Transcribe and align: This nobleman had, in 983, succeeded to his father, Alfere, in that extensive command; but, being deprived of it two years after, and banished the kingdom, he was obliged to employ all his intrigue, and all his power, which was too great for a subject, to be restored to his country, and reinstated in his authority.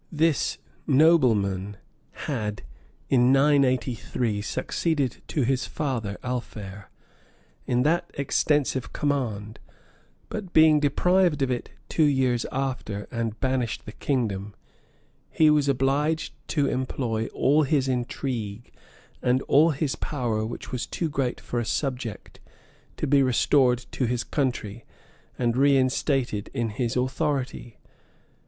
This 0.11 0.57
nobleman 0.87 1.77
had, 2.25 2.63
in 3.07 3.31
983, 3.31 4.41
succeeded 4.41 5.21
to 5.27 5.43
his 5.43 5.67
father, 5.67 6.17
Alfere, 6.23 6.85
in 7.67 7.83
that 7.83 8.09
extensive 8.15 8.93
command; 8.93 9.59
but, 10.27 10.53
being 10.53 10.79
deprived 10.79 11.43
of 11.43 11.51
it 11.51 11.69
two 11.87 12.05
years 12.05 12.47
after, 12.51 13.07
and 13.11 13.39
banished 13.39 13.85
the 13.85 13.91
kingdom, 13.91 14.55
he 15.29 15.51
was 15.51 15.69
obliged 15.69 16.33
to 16.47 16.65
employ 16.67 17.27
all 17.27 17.61
his 17.61 17.87
intrigue, 17.87 18.71
and 19.21 19.43
all 19.43 19.69
his 19.69 19.95
power, 19.95 20.43
which 20.43 20.71
was 20.71 20.87
too 20.87 21.09
great 21.09 21.39
for 21.39 21.59
a 21.59 21.63
subject, 21.63 22.39
to 22.97 23.05
be 23.05 23.21
restored 23.21 23.85
to 23.91 24.05
his 24.05 24.23
country, 24.23 24.83
and 25.37 25.55
reinstated 25.55 26.49
in 26.55 26.69
his 26.71 26.95
authority. 26.97 27.77